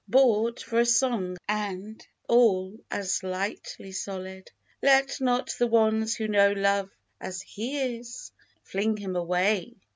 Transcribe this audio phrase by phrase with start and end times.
[0.07, 4.49] Bought for a song and all as lightly sold.
[4.81, 6.89] Let not the ones who know Love
[7.19, 8.31] as he is
[8.63, 9.75] Fling him away